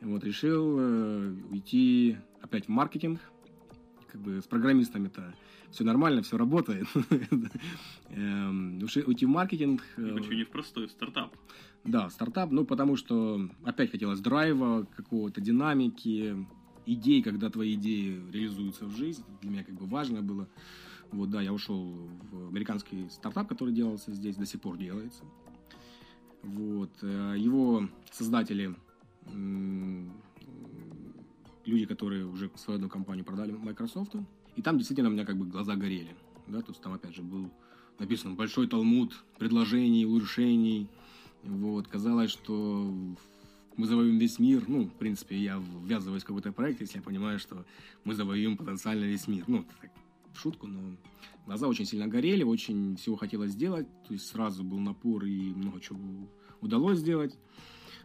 [0.00, 3.20] Вот, решил э, уйти опять в маркетинг.
[4.10, 5.34] Как бы с программистами-то
[5.70, 6.86] все нормально, все работает.
[8.10, 9.82] Эм, Уйти в маркетинг.
[9.96, 11.34] э, Почему не в простой, стартап?
[11.84, 16.46] да, стартап, ну, потому что опять хотелось драйва, какого-то динамики,
[16.86, 19.24] идей, когда твои идеи реализуются в жизнь.
[19.42, 20.48] Для меня как бы важно было.
[21.12, 21.96] Вот, да, я ушел
[22.30, 25.24] в американский стартап, который делался здесь, до сих пор делается.
[26.42, 28.74] Вот, э, его создатели,
[31.66, 34.14] люди, которые уже свою одну компанию продали Microsoft,
[34.56, 36.14] и там действительно у меня как бы глаза горели,
[36.46, 37.50] да, то есть там опять же был
[37.98, 40.88] написан большой талмуд предложений, улучшений,
[41.42, 42.94] вот, казалось, что
[43.76, 44.64] мы завоюем весь мир.
[44.66, 47.64] Ну, в принципе, я ввязываюсь в какой-то проект, если я понимаю, что
[48.04, 49.44] мы завоюем потенциально весь мир.
[49.46, 49.90] Ну, так,
[50.38, 50.96] шутку, но
[51.46, 53.86] глаза очень сильно горели, очень всего хотелось сделать.
[54.04, 55.98] То есть сразу был напор и много чего
[56.60, 57.36] удалось сделать.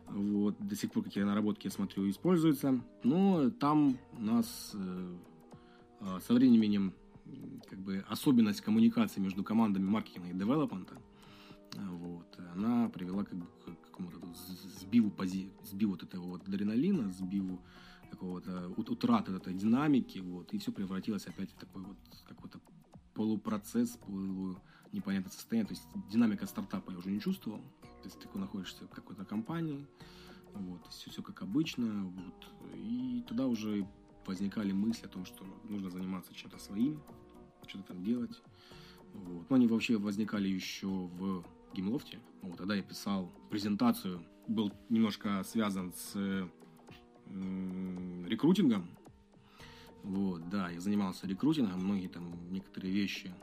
[0.07, 2.83] Вот, до сих пор какие наработки, я смотрю, используются.
[3.03, 5.15] Но там нас э,
[6.01, 6.93] э, со временем
[7.69, 10.97] как бы особенность коммуникации между командами маркетинга и девелопмента
[11.77, 14.19] вот, она привела как бы к какому-то
[14.79, 15.49] сбиву, пози...
[15.63, 17.61] сбиву вот этого вот адреналина, сбиву
[18.13, 21.97] какого-то ут- утраты этой динамики, вот, и все превратилось опять в такой вот
[22.27, 22.59] какой-то
[23.13, 24.57] полупроцесс, полу
[24.91, 28.89] непонятное состояние, то есть динамика стартапа я уже не чувствовал, то есть ты находишься в
[28.89, 29.87] какой-то компании,
[30.53, 33.87] вот, все, все как обычно, вот, и тогда уже
[34.27, 37.01] возникали мысли о том, что нужно заниматься чем-то своим,
[37.67, 38.41] что-то там делать,
[39.13, 39.49] вот.
[39.49, 42.19] Но они вообще возникали еще в Гимлофте.
[42.41, 46.51] Вот, тогда я писал презентацию, был немножко связан с м,
[48.27, 48.87] рекрутингом.
[50.03, 53.33] Вот, да, я занимался рекрутингом, многие там некоторые вещи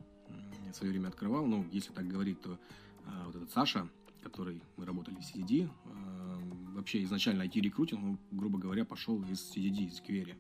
[0.71, 1.47] в свое время открывал.
[1.47, 2.59] Ну, если так говорить, то
[3.07, 3.89] а, вот этот Саша,
[4.23, 6.39] который мы работали в CDD, а,
[6.75, 10.35] вообще изначально IT-рекрутинг, он, грубо говоря, пошел из CDD, из Query.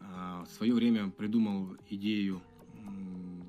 [0.00, 2.40] А, в свое время придумал идею,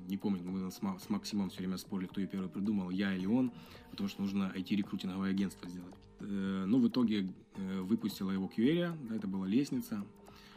[0.08, 3.26] не помню, мы с с Максимом все время спорили, кто ее первый придумал, я или
[3.26, 3.52] он,
[3.90, 5.94] потому что нужно IT-рекрутинговое агентство сделать.
[6.20, 10.04] Э, Ну, в итоге э, выпустила его Query, да, это была лестница.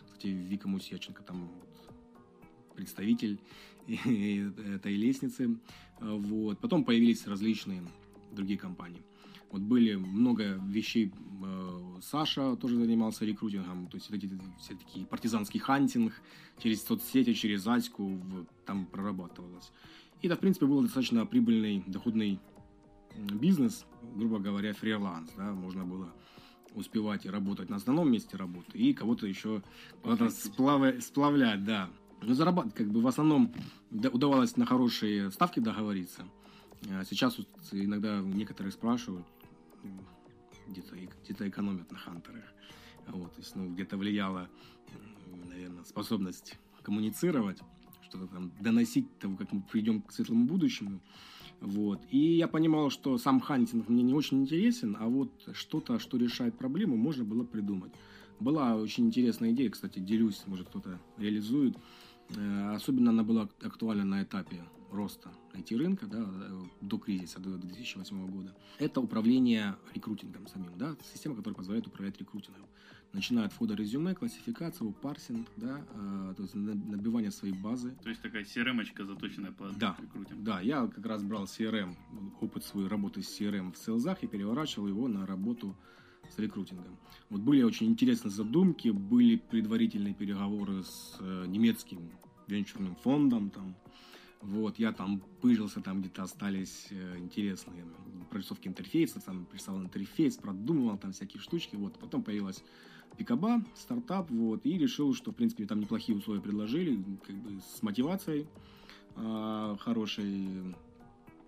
[0.06, 3.40] Кстати, Вика Мусеченко там вот представитель
[3.88, 5.58] этой лестницы.
[6.00, 6.60] Вот.
[6.60, 7.82] Потом появились различные
[8.32, 9.02] другие компании.
[9.52, 11.12] Вот были много вещей.
[11.44, 16.14] э, Саша тоже занимался рекрутингом, то есть вот эти все такие партизанский hunting
[16.62, 19.72] через соцсети, через Аську в- там прорабатывалось.
[20.22, 22.40] И это, в принципе, был достаточно прибыльный, доходный
[23.16, 26.14] бизнес, грубо говоря, фриланс, да, можно было
[26.76, 29.64] успевать и работать на основном месте работы и кого-то еще
[30.02, 31.90] куда-то сплава- сплавлять, да.
[32.22, 33.54] Но зарабатывать, как бы в основном
[33.90, 36.24] да- удавалось на хорошие ставки договориться.
[36.90, 39.26] А Сейчас вот иногда некоторые спрашивают,
[39.84, 40.06] м,
[40.68, 42.44] где-то где экономят на хантерах.
[43.08, 44.50] Вот, то есть, ну, где-то влияла,
[45.48, 47.60] наверное, способность коммуницировать,
[48.04, 51.02] что-то там доносить того, как мы придем к светлому будущему.
[51.62, 52.00] Вот.
[52.10, 56.58] И я понимал, что сам хантинг мне не очень интересен, а вот что-то, что решает
[56.58, 57.92] проблему, можно было придумать.
[58.40, 61.76] Была очень интересная идея, кстати, делюсь, может кто-то реализует.
[62.36, 68.28] Э, Особенно она была актуальна на этапе роста IT-рынка, да, э, до кризиса, до 2008
[68.30, 68.56] года.
[68.78, 72.66] Это управление рекрутингом самим, да, система, которая позволяет управлять рекрутингом.
[73.12, 78.10] Начиная от входа резюме, классификацию, парсинг, да, э, то есть на- набивание своей базы, То
[78.10, 79.96] есть такая CRM-очка, заточенная под Да.
[80.00, 80.44] рекрутинг.
[80.44, 81.96] да, я как раз брал CRM,
[82.40, 85.76] опыт своей работы с CRM в селзах и переворачивал его на работу
[86.30, 86.98] с рекрутингом.
[87.32, 92.12] Вот были очень интересные задумки, были предварительные переговоры с э, немецким
[92.48, 93.76] венчурным фондом, там,
[94.42, 97.86] вот, я там пыжился, там где-то остались э, интересные
[98.30, 102.64] прорисовки интерфейса, там писал интерфейс, продумывал там всякие штучки, вот, потом появилась
[103.18, 107.82] Пикаба, стартап, вот, и решил, что, в принципе, там неплохие условия предложили, как бы с
[107.84, 108.48] мотивацией
[109.16, 110.76] э, хорошей,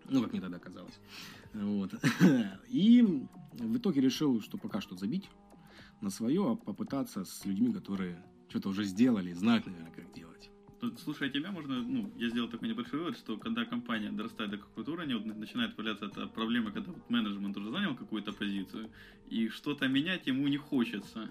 [0.09, 0.99] ну, как мне тогда казалось.
[1.53, 1.91] Вот.
[2.69, 3.01] И
[3.53, 5.29] в итоге решил, что пока что забить
[6.01, 10.49] на свое, а попытаться с людьми, которые что-то уже сделали, знают, наверное, как делать.
[11.03, 14.93] Слушая тебя, можно, ну, я сделал такой небольшой вывод, что когда компания дорастает до какого-то
[14.93, 18.89] уровня, вот начинает появляться эта проблема, когда вот менеджмент уже занял какую-то позицию,
[19.29, 21.29] и что-то менять ему не хочется,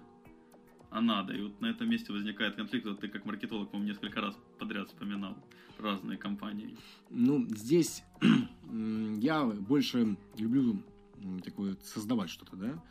[0.90, 1.32] а надо.
[1.34, 2.86] И вот на этом месте возникает конфликт.
[2.86, 5.36] Вот ты как маркетолог, по-моему, несколько раз подряд вспоминал
[5.78, 6.76] разные компании.
[7.10, 8.02] Ну, здесь
[9.18, 10.82] я больше люблю
[11.44, 12.82] такое создавать что-то, да,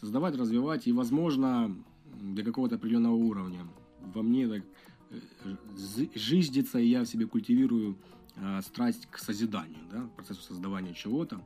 [0.00, 1.74] создавать, развивать, и, возможно,
[2.20, 3.66] до какого-то определенного уровня.
[4.00, 4.62] Во мне так
[5.10, 5.56] э,
[6.14, 7.96] жиздится, и я в себе культивирую
[8.36, 11.40] э, страсть к созиданию, да, процессу создавания чего-то.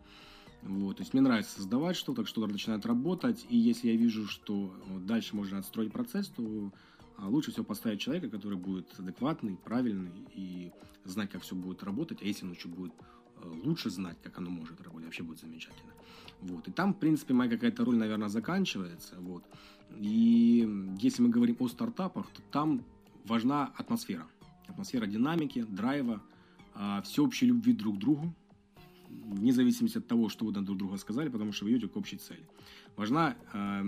[0.63, 4.75] Вот, то есть мне нравится создавать что-то, что-то начинает работать, и если я вижу, что
[5.07, 6.73] дальше можно отстроить процесс, то
[7.17, 10.73] а, лучше всего поставить человека, который будет адекватный, правильный и
[11.05, 12.93] знать, как все будет работать, а если он еще будет
[13.37, 15.93] э, лучше знать, как оно может работать, вообще будет замечательно.
[16.41, 16.69] Вот.
[16.69, 19.17] И там, в принципе, моя какая-то роль, наверное, заканчивается.
[19.21, 19.45] Вот.
[19.97, 20.69] И
[21.01, 22.85] если мы говорим о стартапах, то там
[23.25, 24.27] важна атмосфера.
[24.69, 26.23] Атмосфера динамики, драйва,
[26.75, 28.35] а, всеобщей любви друг к другу,
[29.09, 32.17] вне зависимости от того, что вы друг друга сказали, потому что вы идете к общей
[32.17, 32.47] цели.
[32.97, 33.83] Важна э,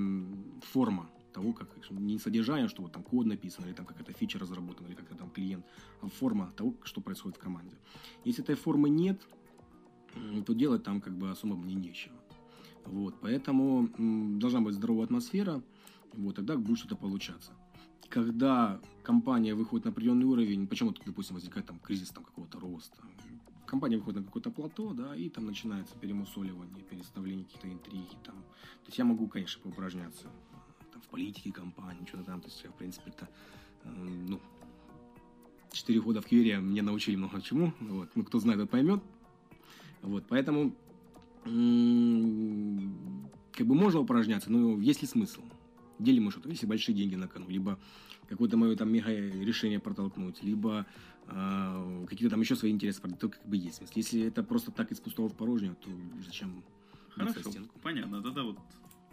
[0.72, 4.88] форма того, как не содержание, что вот там код написан, или там какая-то фича разработана,
[4.88, 5.64] или как-то там клиент,
[6.02, 7.76] а форма того, что происходит в команде.
[8.24, 9.20] Если этой формы нет,
[10.46, 12.14] то делать там как бы особо мне нечего.
[12.84, 13.88] Вот, поэтому
[14.38, 15.62] должна быть здоровая атмосфера,
[16.14, 17.52] вот, тогда будет что-то получаться.
[18.08, 22.98] Когда компания выходит на определенный уровень, почему-то, допустим, возникает там кризис там, какого-то роста,
[23.70, 28.34] компания выходит на какое-то плато, да, и там начинается перемусоливание, переставление каких-то интриги, там.
[28.34, 30.24] То есть я могу, конечно, поупражняться
[30.92, 33.28] там, в политике компании, что-то там, то есть я, в принципе, это,
[33.84, 34.40] э, ну,
[35.70, 39.00] четыре года в Кивере меня научили много чему, вот, ну, кто знает, тот поймет,
[40.02, 40.74] вот, поэтому
[41.44, 45.42] как бы можно упражняться, но есть ли смысл?
[45.98, 47.78] Делим мы что-то, если большие деньги на кону, либо
[48.28, 50.86] какое-то мое там мега решение протолкнуть, либо
[51.30, 53.92] э, какие-то там еще свои интересы, то как бы есть смысл.
[53.96, 55.90] Если это просто так из пустого в порожнее, то
[56.24, 56.62] зачем
[57.10, 57.40] Хорошо,
[57.82, 58.58] понятно, тогда вот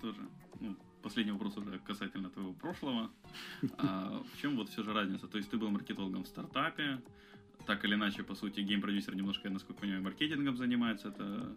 [0.02, 0.22] тоже,
[0.60, 3.10] ну, последний вопрос уже касательно твоего прошлого.
[3.78, 5.28] А, в чем вот все же разница?
[5.28, 7.02] То есть ты был маркетологом в стартапе,
[7.66, 11.10] так или иначе, по сути, гейм-продюсер немножко, насколько понимаю, маркетингом занимается.
[11.10, 11.56] Это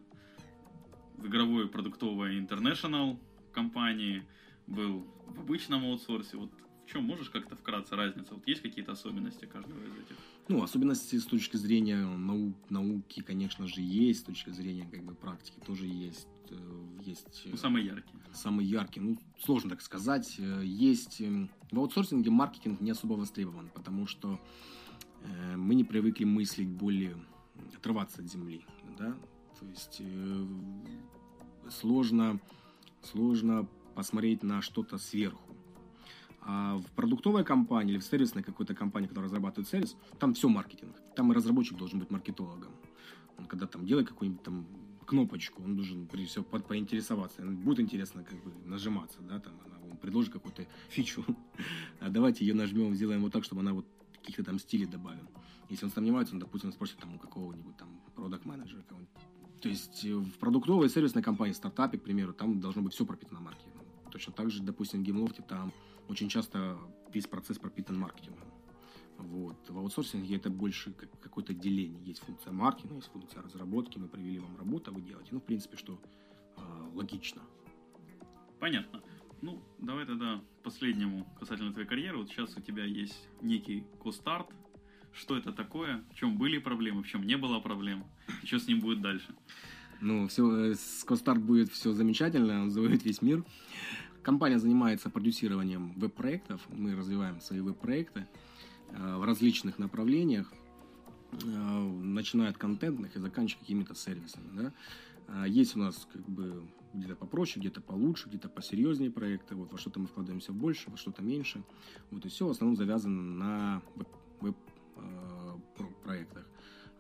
[1.17, 3.19] в игровой продуктовой international
[3.53, 4.23] компании,
[4.67, 6.37] был в обычном аутсорсе.
[6.37, 6.51] Вот
[6.91, 8.35] в чем можешь как-то вкратце разница?
[8.35, 10.17] Вот есть какие-то особенности каждого из этих?
[10.49, 15.15] Ну, особенности с точки зрения нау- науки, конечно же, есть, с точки зрения как бы
[15.15, 16.27] практики тоже есть.
[16.51, 16.57] Э,
[17.07, 18.21] есть ну, самые яркие.
[18.33, 19.07] Самые яркие.
[19.07, 20.35] Ну, сложно так сказать.
[20.39, 24.41] Э, есть эм, в аутсорсинге маркетинг не особо востребован, потому что
[25.23, 27.17] э, мы не привыкли мыслить более
[27.77, 28.65] отрываться от земли,
[28.99, 29.15] да,
[29.61, 30.47] то есть э,
[31.69, 32.41] сложно,
[33.03, 35.51] сложно посмотреть на что-то сверху.
[36.43, 40.97] А в продуктовой компании или в сервисной какой-то компании, которая разрабатывает сервис, там все маркетинг.
[41.15, 42.73] Там и разработчик должен быть маркетологом.
[43.39, 44.67] Он когда там делает какую-нибудь там
[45.07, 47.43] кнопочку, он должен прежде всего по поинтересоваться.
[47.43, 49.55] Будет интересно как бы нажиматься, да, там
[49.91, 51.25] он предложит какую-то фичу.
[52.01, 55.29] А давайте ее нажмем, сделаем вот так, чтобы она вот каких-то там стилей добавим.
[55.69, 58.83] Если он сомневается, он, допустим, спросит там у какого-нибудь там продакт менеджера
[59.61, 63.41] то есть э, в продуктовой сервисной компании, стартапе, к примеру, там должно быть все пропитано
[63.41, 63.85] маркетингом.
[64.11, 65.73] Точно так же, допустим, в Геймлофте там
[66.11, 66.77] очень часто
[67.13, 68.49] весь процесс пропитан маркетингом.
[69.19, 69.69] Вот.
[69.69, 72.03] В аутсорсинге это больше как какое-то деление.
[72.05, 75.31] Есть функция маркетинга, есть функция разработки, мы провели вам работу, а вы делаете.
[75.33, 76.01] Ну, в принципе, что
[76.57, 76.61] э,
[76.95, 77.43] логично.
[78.59, 79.03] Понятно.
[79.43, 82.19] Ну, давай тогда последнему касательно твоей карьеры.
[82.19, 84.49] Вот сейчас у тебя есть некий костарт,
[85.13, 88.05] что это такое, в чем были проблемы, в чем не было проблем,
[88.43, 89.35] и что с ним будет дальше.
[90.01, 93.45] Ну, все, с Костарт будет все замечательно, он завоюет весь мир.
[94.23, 98.27] Компания занимается продюсированием веб-проектов, мы развиваем свои веб-проекты
[98.91, 100.53] э, в различных направлениях,
[101.33, 104.49] э, начиная от контентных и заканчивая какими-то сервисами.
[104.53, 104.73] Да?
[105.29, 109.55] А есть у нас как бы где-то попроще, где-то получше, где-то посерьезнее проекты.
[109.55, 111.63] Вот, во что-то мы вкладываемся больше, во что-то меньше.
[112.11, 114.09] Вот, и все в основном завязано на веб,
[114.41, 114.57] веб
[114.97, 116.43] Э.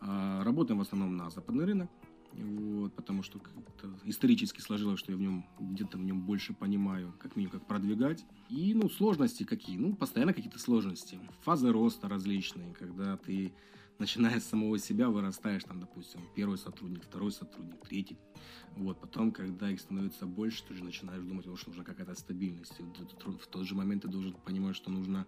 [0.02, 1.90] А работаем в основном на западный рынок,
[2.32, 3.40] вот, потому что
[4.04, 8.24] исторически сложилось, что я в нем где-то в нем больше понимаю, как минимум, как продвигать.
[8.48, 9.76] И, ну, сложности какие?
[9.76, 11.18] Ну, постоянно какие-то сложности.
[11.42, 13.52] Фазы роста различные, когда ты
[13.98, 18.16] начиная с самого себя, вырастаешь, там, допустим, первый сотрудник, второй сотрудник, третий.
[18.76, 22.78] Вот, потом, когда их становится больше, ты уже начинаешь думать, что нужна какая-то стабильность.
[22.78, 25.26] В тот же момент ты должен понимать, что нужно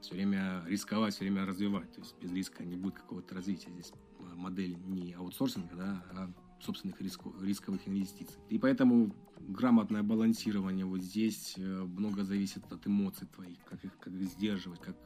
[0.00, 1.90] все время рисковать, все время развивать.
[1.92, 3.70] То есть без риска не будет какого-то развития.
[3.72, 3.92] Здесь
[4.34, 8.40] модель не аутсорсинга, да, а собственных рисков, рисковых инвестиций.
[8.48, 14.12] И поэтому грамотное балансирование вот здесь э, много зависит от эмоций твоих, как их, как
[14.12, 14.96] их сдерживать, как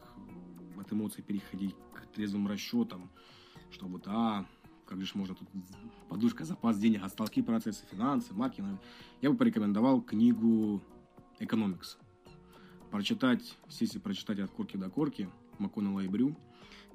[0.78, 3.10] от эмоций переходить к трезвым расчетам,
[3.70, 4.46] что вот, а,
[4.86, 5.48] как же можно тут
[6.08, 8.80] подушка, запас денег, осталки процессы, финансы, маркетинг.
[9.20, 10.80] Я бы порекомендовал книгу
[11.40, 11.98] «Экономикс».
[12.90, 16.08] Прочитать, сесть прочитать от корки до корки, Макконнелла и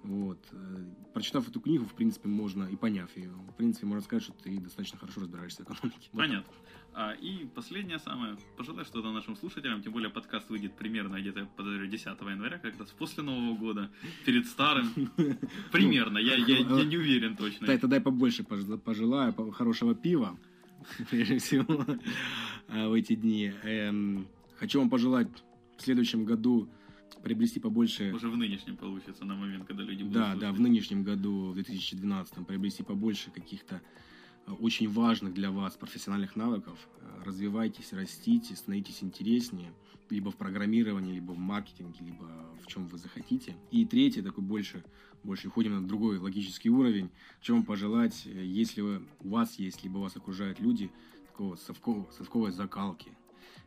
[0.03, 0.39] вот.
[0.51, 4.33] Э, прочитав эту книгу, в принципе, можно и поняв ее, в принципе, можно сказать, что
[4.33, 6.09] ты достаточно хорошо разбираешься в экономике.
[6.11, 6.53] Понятно.
[6.95, 8.37] А, и последнее самое.
[8.55, 12.89] Пожелаю что-то нашим слушателям, тем более подкаст выйдет примерно где-то, подожди, 10 января, как раз
[12.91, 13.89] после Нового года,
[14.25, 14.91] перед старым.
[15.71, 17.65] Примерно, я, я, я не уверен точно.
[17.65, 20.37] Да, тогда я побольше пожелаю хорошего пива,
[21.09, 21.85] прежде всего,
[22.67, 23.51] а, в эти дни.
[23.63, 24.27] Эм,
[24.57, 25.29] хочу вам пожелать
[25.77, 26.69] в следующем году
[27.23, 28.11] приобрести побольше...
[28.13, 30.41] Уже в нынешнем получится, на момент, когда люди будут Да, слушать.
[30.41, 33.81] да, в нынешнем году, в 2012, приобрести побольше каких-то
[34.45, 36.77] э, очень важных для вас профессиональных навыков.
[36.99, 39.71] Э, развивайтесь, растите, становитесь интереснее,
[40.09, 42.27] либо в программировании, либо в маркетинге, либо
[42.61, 43.55] в чем вы захотите.
[43.71, 44.83] И третье, такой больше,
[45.23, 47.09] больше уходим на другой логический уровень.
[47.41, 50.91] Чем пожелать, э, если у вас есть, либо вас окружают люди
[51.27, 53.11] такого совкового, совковой закалки–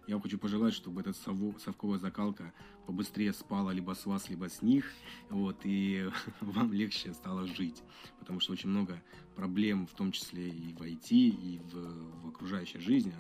[0.07, 2.52] я вам хочу пожелать, чтобы эта совковая закалка
[2.86, 4.84] побыстрее спала либо с вас, либо с них,
[5.30, 6.09] вот, и
[6.40, 7.82] вам легче стало жить,
[8.20, 9.02] потому что очень много
[9.34, 13.14] проблем, в том числе и в IT, и в, в окружающей жизни,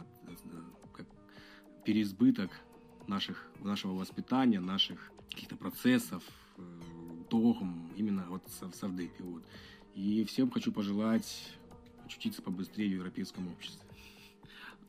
[0.92, 1.06] как
[1.84, 2.50] переизбыток
[3.08, 6.22] наших, нашего воспитания, наших каких-то процессов,
[6.56, 6.80] э,
[7.28, 9.24] догм, именно вот в совдепе.
[9.24, 9.44] Вот.
[9.94, 11.52] И всем хочу пожелать
[12.04, 13.86] очутиться побыстрее в европейском обществе.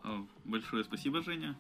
[0.04, 1.58] А, большое спасибо, Женя.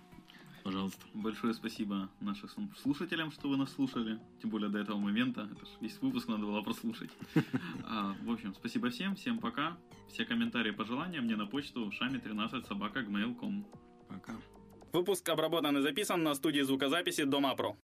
[0.67, 0.99] Пожалуйста.
[1.13, 2.49] Большое спасибо нашим
[2.83, 4.19] слушателям, что вы нас слушали.
[4.41, 5.47] Тем более до этого момента.
[5.49, 7.09] Это же весь выпуск надо было прослушать.
[7.85, 9.15] А, в общем, спасибо всем.
[9.15, 9.77] Всем пока.
[10.09, 13.05] Все комментарии, пожелания мне на почту шами13 собака
[14.09, 14.35] Пока.
[14.91, 17.75] Выпуск обработан и записан на студии звукозаписи Дома Про.